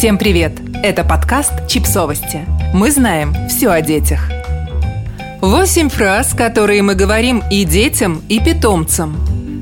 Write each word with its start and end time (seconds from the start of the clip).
Всем 0.00 0.16
привет! 0.16 0.54
Это 0.82 1.04
подкаст 1.04 1.52
«Чипсовости». 1.68 2.46
Мы 2.72 2.90
знаем 2.90 3.34
все 3.50 3.68
о 3.68 3.82
детях. 3.82 4.30
Восемь 5.42 5.90
фраз, 5.90 6.32
которые 6.32 6.80
мы 6.80 6.94
говорим 6.94 7.42
и 7.50 7.64
детям, 7.64 8.22
и 8.30 8.40
питомцам. 8.40 9.14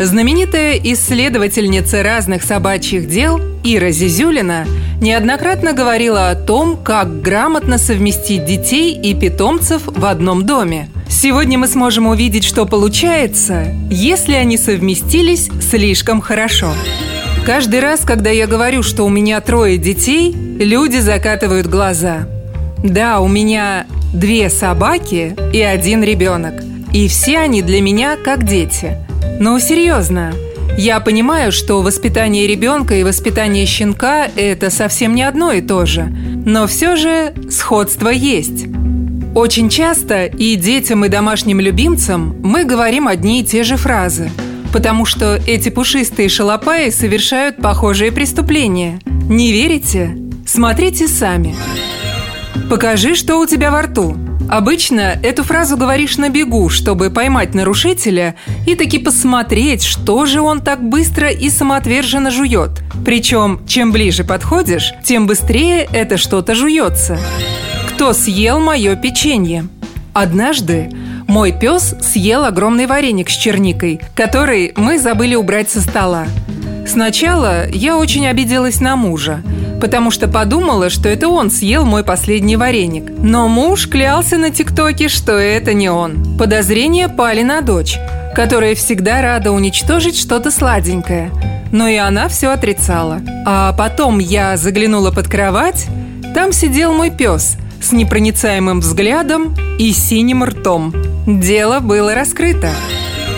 Знаменитая 0.00 0.80
исследовательница 0.82 2.02
разных 2.02 2.44
собачьих 2.44 3.10
дел 3.10 3.42
Ира 3.62 3.90
Зизюлина 3.90 4.64
неоднократно 5.02 5.74
говорила 5.74 6.30
о 6.30 6.34
том, 6.34 6.82
как 6.82 7.20
грамотно 7.20 7.76
совместить 7.76 8.46
детей 8.46 8.98
и 8.98 9.12
питомцев 9.12 9.82
в 9.84 10.06
одном 10.06 10.46
доме. 10.46 10.88
Сегодня 11.10 11.58
мы 11.58 11.68
сможем 11.68 12.06
увидеть, 12.06 12.44
что 12.44 12.64
получается, 12.64 13.66
если 13.90 14.32
они 14.32 14.56
совместились 14.56 15.50
слишком 15.60 16.22
хорошо. 16.22 16.72
Каждый 17.44 17.80
раз, 17.80 18.02
когда 18.02 18.30
я 18.30 18.46
говорю, 18.46 18.84
что 18.84 19.04
у 19.04 19.08
меня 19.08 19.40
трое 19.40 19.76
детей, 19.76 20.32
люди 20.32 20.98
закатывают 20.98 21.66
глаза. 21.66 22.28
Да, 22.84 23.18
у 23.18 23.26
меня 23.26 23.86
две 24.14 24.48
собаки 24.48 25.34
и 25.52 25.60
один 25.60 26.04
ребенок. 26.04 26.62
И 26.92 27.08
все 27.08 27.38
они 27.38 27.62
для 27.62 27.82
меня 27.82 28.16
как 28.16 28.44
дети. 28.44 28.96
Но 29.40 29.58
серьезно, 29.58 30.32
я 30.78 31.00
понимаю, 31.00 31.50
что 31.50 31.82
воспитание 31.82 32.46
ребенка 32.46 32.94
и 32.94 33.02
воспитание 33.02 33.66
щенка– 33.66 34.28
это 34.36 34.70
совсем 34.70 35.16
не 35.16 35.24
одно 35.24 35.50
и 35.50 35.60
то 35.60 35.84
же. 35.84 36.04
Но 36.46 36.68
все 36.68 36.94
же 36.94 37.34
сходство 37.50 38.08
есть. 38.08 38.66
Очень 39.34 39.68
часто 39.68 40.26
и 40.26 40.54
детям, 40.54 41.04
и 41.04 41.08
домашним 41.08 41.58
любимцам 41.58 42.36
мы 42.40 42.62
говорим 42.64 43.08
одни 43.08 43.40
и 43.40 43.44
те 43.44 43.64
же 43.64 43.76
фразы– 43.76 44.30
потому 44.72 45.04
что 45.04 45.40
эти 45.46 45.68
пушистые 45.68 46.28
шалопаи 46.28 46.90
совершают 46.90 47.58
похожие 47.58 48.10
преступления. 48.10 48.98
Не 49.28 49.52
верите? 49.52 50.16
Смотрите 50.46 51.06
сами. 51.06 51.54
Покажи, 52.68 53.14
что 53.14 53.38
у 53.38 53.46
тебя 53.46 53.70
во 53.70 53.82
рту. 53.82 54.16
Обычно 54.48 55.18
эту 55.22 55.44
фразу 55.44 55.76
говоришь 55.76 56.18
на 56.18 56.28
бегу, 56.28 56.68
чтобы 56.68 57.10
поймать 57.10 57.54
нарушителя 57.54 58.34
и 58.66 58.74
таки 58.74 58.98
посмотреть, 58.98 59.82
что 59.82 60.26
же 60.26 60.40
он 60.40 60.60
так 60.60 60.82
быстро 60.82 61.30
и 61.30 61.48
самоотверженно 61.48 62.30
жует. 62.30 62.82
Причем, 63.04 63.60
чем 63.66 63.92
ближе 63.92 64.24
подходишь, 64.24 64.92
тем 65.04 65.26
быстрее 65.26 65.88
это 65.92 66.16
что-то 66.18 66.54
жуется. 66.54 67.18
Кто 67.90 68.12
съел 68.12 68.60
мое 68.60 68.96
печенье? 68.96 69.68
Однажды 70.12 70.90
мой 71.32 71.50
пес 71.50 71.94
съел 72.02 72.44
огромный 72.44 72.84
вареник 72.84 73.30
с 73.30 73.32
черникой, 73.32 74.02
который 74.14 74.74
мы 74.76 74.98
забыли 74.98 75.34
убрать 75.34 75.70
со 75.70 75.80
стола. 75.80 76.26
Сначала 76.86 77.66
я 77.70 77.96
очень 77.96 78.26
обиделась 78.26 78.80
на 78.80 78.96
мужа, 78.96 79.40
потому 79.80 80.10
что 80.10 80.28
подумала, 80.28 80.90
что 80.90 81.08
это 81.08 81.28
он 81.28 81.50
съел 81.50 81.86
мой 81.86 82.04
последний 82.04 82.56
вареник. 82.56 83.04
Но 83.16 83.48
муж 83.48 83.88
клялся 83.88 84.36
на 84.36 84.50
ТикТоке, 84.50 85.08
что 85.08 85.32
это 85.32 85.72
не 85.72 85.88
он. 85.88 86.36
Подозрения 86.36 87.08
пали 87.08 87.40
на 87.40 87.62
дочь, 87.62 87.98
которая 88.34 88.74
всегда 88.74 89.22
рада 89.22 89.52
уничтожить 89.52 90.18
что-то 90.18 90.50
сладенькое. 90.50 91.30
Но 91.72 91.88
и 91.88 91.96
она 91.96 92.28
все 92.28 92.48
отрицала. 92.48 93.22
А 93.46 93.72
потом 93.72 94.18
я 94.18 94.58
заглянула 94.58 95.12
под 95.12 95.28
кровать, 95.28 95.86
там 96.34 96.52
сидел 96.52 96.92
мой 96.92 97.08
пес 97.08 97.56
с 97.80 97.90
непроницаемым 97.90 98.80
взглядом 98.80 99.56
и 99.78 99.92
синим 99.92 100.44
ртом. 100.44 100.92
Дело 101.26 101.78
было 101.78 102.14
раскрыто. 102.14 102.70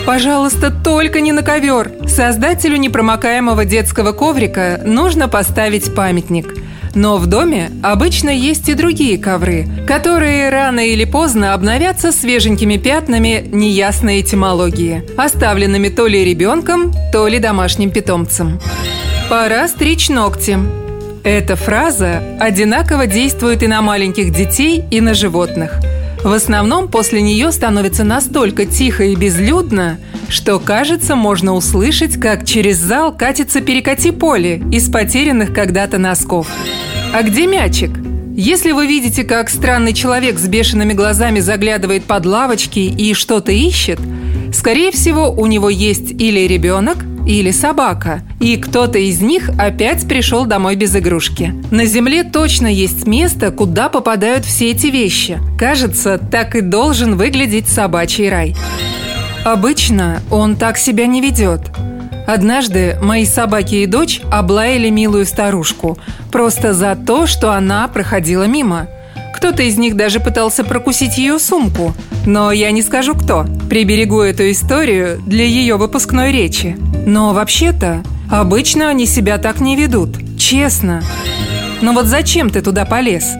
Пожалуйста, 0.07 0.71
только 0.71 1.21
не 1.21 1.31
на 1.31 1.43
ковер. 1.43 1.91
Создателю 2.07 2.77
непромокаемого 2.77 3.63
детского 3.63 4.11
коврика 4.11 4.81
нужно 4.83 5.27
поставить 5.27 5.93
памятник. 5.93 6.55
Но 6.95 7.17
в 7.17 7.27
доме 7.27 7.71
обычно 7.83 8.29
есть 8.29 8.69
и 8.69 8.73
другие 8.73 9.17
ковры, 9.17 9.67
которые 9.85 10.49
рано 10.49 10.79
или 10.79 11.05
поздно 11.05 11.53
обновятся 11.53 12.11
свеженькими 12.11 12.77
пятнами 12.77 13.43
неясной 13.51 14.21
этимологии, 14.21 15.03
оставленными 15.17 15.89
то 15.89 16.07
ли 16.07 16.23
ребенком, 16.23 16.91
то 17.11 17.27
ли 17.27 17.37
домашним 17.37 17.91
питомцем. 17.91 18.59
Пора 19.29 19.67
стричь 19.67 20.09
ногти. 20.09 20.57
Эта 21.23 21.55
фраза 21.55 22.23
одинаково 22.39 23.07
действует 23.07 23.61
и 23.61 23.67
на 23.67 23.81
маленьких 23.81 24.31
детей, 24.31 24.85
и 24.89 25.01
на 25.01 25.13
животных– 25.13 25.79
в 26.25 26.33
основном 26.33 26.87
после 26.87 27.21
нее 27.21 27.51
становится 27.51 28.03
настолько 28.03 28.65
тихо 28.65 29.03
и 29.03 29.15
безлюдно, 29.15 29.99
что, 30.27 30.57
кажется, 30.57 31.15
можно 31.15 31.53
услышать, 31.53 32.19
как 32.19 32.45
через 32.47 32.77
зал 32.77 33.15
катится 33.15 33.61
перекати 33.61 34.09
поле 34.09 34.63
из 34.71 34.89
потерянных 34.89 35.53
когда-то 35.53 35.99
носков. 35.99 36.47
А 37.13 37.21
где 37.21 37.45
мячик? 37.45 37.91
Если 38.35 38.71
вы 38.71 38.87
видите, 38.87 39.23
как 39.23 39.51
странный 39.51 39.93
человек 39.93 40.39
с 40.39 40.47
бешеными 40.47 40.93
глазами 40.93 41.39
заглядывает 41.41 42.05
под 42.05 42.25
лавочки 42.25 42.79
и 42.79 43.13
что-то 43.13 43.51
ищет, 43.51 43.99
скорее 44.51 44.91
всего, 44.91 45.31
у 45.31 45.45
него 45.45 45.69
есть 45.69 46.09
или 46.09 46.47
ребенок, 46.47 46.97
или 47.25 47.51
собака. 47.51 48.21
И 48.39 48.57
кто-то 48.57 48.97
из 48.97 49.21
них 49.21 49.49
опять 49.57 50.07
пришел 50.07 50.45
домой 50.45 50.75
без 50.75 50.95
игрушки. 50.95 51.53
На 51.71 51.85
Земле 51.85 52.23
точно 52.23 52.67
есть 52.67 53.07
место, 53.07 53.51
куда 53.51 53.89
попадают 53.89 54.45
все 54.45 54.71
эти 54.71 54.87
вещи. 54.87 55.39
Кажется, 55.57 56.17
так 56.17 56.55
и 56.55 56.61
должен 56.61 57.15
выглядеть 57.15 57.67
собачий 57.67 58.29
рай. 58.29 58.55
Обычно 59.43 60.21
он 60.31 60.55
так 60.55 60.77
себя 60.77 61.05
не 61.05 61.21
ведет. 61.21 61.61
Однажды 62.27 62.97
мои 63.01 63.25
собаки 63.25 63.75
и 63.75 63.85
дочь 63.85 64.21
облаяли 64.31 64.89
милую 64.89 65.25
старушку 65.25 65.97
просто 66.31 66.73
за 66.73 66.95
то, 66.95 67.27
что 67.27 67.51
она 67.51 67.87
проходила 67.87 68.43
мимо– 68.43 68.87
кто-то 69.35 69.63
из 69.63 69.77
них 69.77 69.97
даже 69.97 70.21
пытался 70.21 70.63
прокусить 70.63 71.17
ее 71.17 71.39
сумку. 71.39 71.93
Но 72.25 72.51
я 72.51 72.71
не 72.71 72.81
скажу 72.81 73.13
кто. 73.13 73.45
Приберегу 73.69 74.21
эту 74.21 74.49
историю 74.49 75.21
для 75.25 75.43
ее 75.43 75.75
выпускной 75.75 76.31
речи. 76.31 76.77
Но 77.05 77.33
вообще-то, 77.33 78.03
обычно 78.29 78.89
они 78.89 79.05
себя 79.05 79.37
так 79.37 79.59
не 79.59 79.75
ведут. 79.75 80.17
Честно. 80.37 81.01
Но 81.81 81.93
вот 81.93 82.05
зачем 82.05 82.49
ты 82.49 82.61
туда 82.61 82.85
полез? 82.85 83.33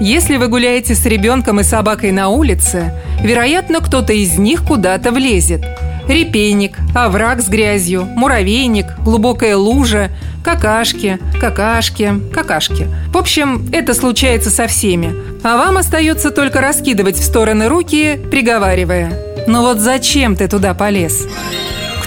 Если 0.00 0.36
вы 0.36 0.48
гуляете 0.48 0.94
с 0.94 1.04
ребенком 1.06 1.60
и 1.60 1.62
собакой 1.62 2.12
на 2.12 2.28
улице, 2.28 2.92
вероятно, 3.22 3.80
кто-то 3.80 4.12
из 4.12 4.38
них 4.38 4.64
куда-то 4.64 5.12
влезет– 5.12 5.64
репейник, 6.08 6.76
овраг 6.94 7.40
с 7.40 7.48
грязью, 7.48 8.04
муравейник, 8.04 8.86
глубокая 9.02 9.56
лужа, 9.56 10.10
какашки, 10.42 11.18
какашки, 11.40 12.14
какашки. 12.32 12.88
В 13.08 13.16
общем, 13.16 13.68
это 13.72 13.94
случается 13.94 14.50
со 14.50 14.66
всеми. 14.66 15.14
А 15.42 15.56
вам 15.56 15.78
остается 15.78 16.30
только 16.30 16.60
раскидывать 16.60 17.16
в 17.16 17.24
стороны 17.24 17.68
руки, 17.68 18.20
приговаривая. 18.30 19.12
«Ну 19.46 19.60
вот 19.60 19.78
зачем 19.78 20.36
ты 20.36 20.48
туда 20.48 20.74
полез?» 20.74 21.26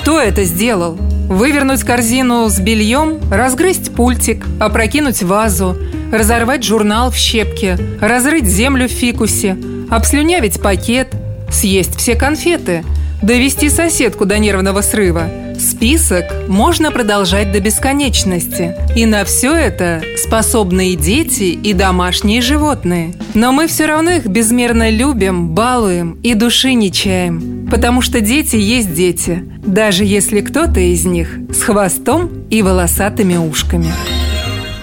Кто 0.07 0.22
это 0.22 0.45
сделал? 0.45 0.94
Вывернуть 1.28 1.84
корзину 1.84 2.47
с 2.47 2.62
бельем, 2.62 3.19
разгрызть 3.29 3.94
пультик, 3.94 4.45
опрокинуть 4.57 5.22
вазу, 5.22 5.75
разорвать 6.13 6.63
журнал 6.63 7.12
в 7.12 7.18
щепке, 7.18 7.78
разрыть 8.00 8.46
землю 8.46 8.88
в 8.88 8.91
фикусе, 8.91 9.57
обслюнявить 9.90 10.62
пакет, 10.62 11.09
съесть 11.51 11.97
все 11.97 12.16
конфеты– 12.16 12.85
довести 13.22 13.69
соседку 13.69 14.23
до 14.25 14.38
нервного 14.38 14.79
срыва. 14.79 15.28
Список 15.59 16.47
можно 16.47 16.91
продолжать 16.91 17.51
до 17.51 17.59
бесконечности. 17.59 18.75
И 18.95 19.06
на 19.06 19.25
все 19.25 19.53
это 19.53 20.03
способны 20.16 20.91
и 20.91 20.95
дети, 20.95 21.44
и 21.44 21.73
домашние 21.73 22.41
животные. 22.41 23.13
Но 23.34 23.51
мы 23.51 23.67
все 23.67 23.85
равно 23.88 24.12
их 24.12 24.28
безмерно 24.28 24.90
любим, 24.90 25.50
балуем 25.50 26.19
и 26.22 26.35
души 26.35 26.73
не 26.73 26.91
чаем. 26.91 27.67
Потому 27.72 28.01
что 28.01 28.22
дети 28.22 28.56
есть 28.56 28.94
дети, 28.94 29.44
даже 29.66 30.06
если 30.06 30.41
кто-то 30.41 30.79
из 30.79 31.06
них 31.06 31.38
с 31.51 31.62
хвостом 31.63 32.46
и 32.50 32.62
волосатыми 32.62 33.38
ушками. 33.38 33.91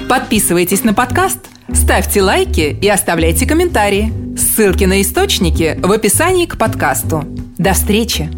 Подписывайтесь 0.09 0.85
на 0.85 0.93
подкаст, 0.93 1.39
ставьте 1.73 2.21
лайки 2.21 2.77
и 2.81 2.89
оставляйте 2.89 3.47
комментарии. 3.47 4.13
Ссылки 4.37 4.85
на 4.85 5.01
источники 5.01 5.79
в 5.81 5.91
описании 5.93 6.47
к 6.47 6.59
подкасту. 6.59 7.25
До 7.59 7.73
встречи! 7.73 8.29